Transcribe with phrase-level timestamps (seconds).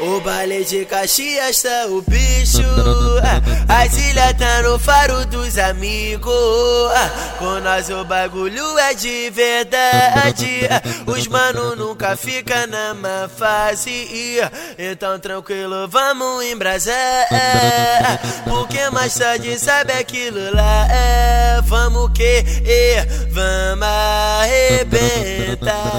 [0.00, 2.60] O baile de Caxias tá o bicho.
[3.66, 6.32] As ilhas tá no faro dos amigos.
[7.38, 10.68] Com nós o bagulho é de verdade.
[11.06, 14.38] Os mano nunca fica na má fase.
[14.78, 17.26] Então tranquilo, vamos embrasar.
[18.44, 20.86] Porque mais tarde sabe aquilo lá.
[20.90, 22.44] É, vamos que,
[23.30, 23.88] vamos
[24.42, 25.96] arrebentar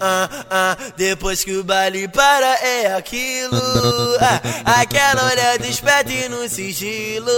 [0.00, 3.60] ah, ah, depois que o baile para é aquilo.
[4.20, 7.30] Ah, aquela olhada esperta e no sigilo.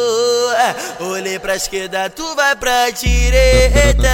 [0.57, 4.09] Ah, olhei pra esquerda, tu vai pra direita.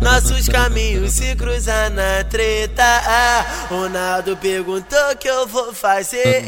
[0.00, 2.82] Nossos caminhos se cruzam na treta.
[2.82, 6.44] Ah, Ronaldo perguntou o que eu vou fazer.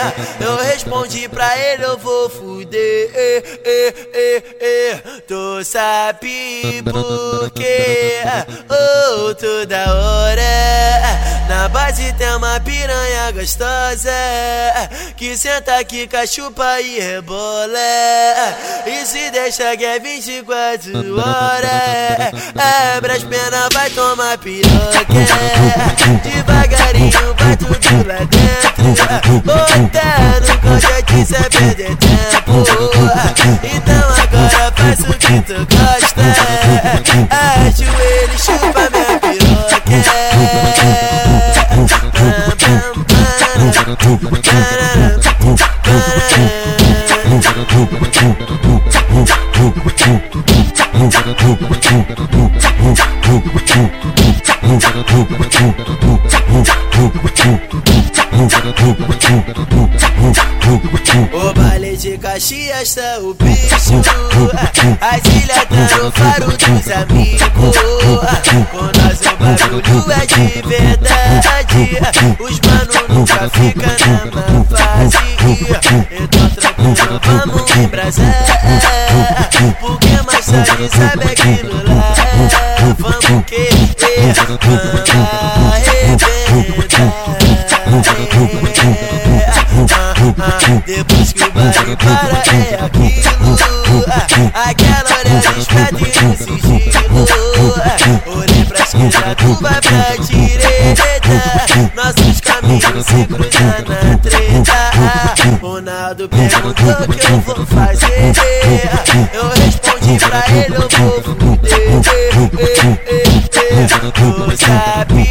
[0.00, 3.10] Ah, eu respondi pra ele, eu vou fuder.
[3.14, 5.02] Eh.
[5.26, 8.20] Tu sabe por quê?
[8.70, 10.45] Oh, toda hora.
[11.48, 14.10] Na base tem uma piranha gostosa
[15.16, 17.78] Que senta aqui, cachupa e rebola
[18.84, 25.06] E se deixa que é 24 horas Abre as penas, vai tomar piroca
[26.22, 32.64] Devagarinho, vai tudo lá dentro Botar no colchete sem perder tempo
[33.62, 36.22] Então agora faz o que tu gosta
[37.30, 38.75] Ajoelho, chupa
[61.32, 63.74] o baile de Caxias tá o bicho.
[65.00, 67.76] As ilhas tá no faro dos amigos.
[68.70, 70.85] Com nós o bagulho é verdade
[71.76, 75.18] Os mano nunca fica na fase
[76.10, 78.34] Então tranquilo, vamos embrasar
[79.78, 82.14] Porque mais tarde sabe aquilo lá
[82.98, 83.68] Vamos que
[87.84, 88.86] vamos arrebentar
[90.86, 93.52] Depois que o baile para é aquilo
[94.54, 97.26] Aquela olhada esperta e sigilo
[98.34, 100.45] Olhei pra esquerda, tu vai pra direita
[101.94, 104.76] Nossos caminhos se cruzam na treta
[105.60, 108.32] Ronaldo perguntou que eu vou fazer.
[109.32, 111.86] Eu respondi pra ele, eu vou fuder
[113.76, 115.24] Tu sabe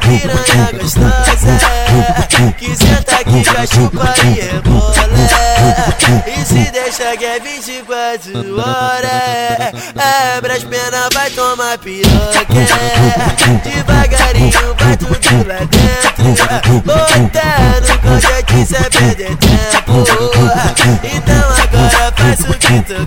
[0.00, 1.58] piranha gostosa
[2.58, 4.94] Que senta aqui, cachupa e rebola
[6.26, 9.72] E se deixa que é 24 horas
[10.36, 12.46] Abre as penas, vai tomar piroca
[13.64, 20.04] Devagarinho, vai tudo lá dentro Botar no colchete sem perder tempo
[21.04, 23.06] Então agora faz o que tu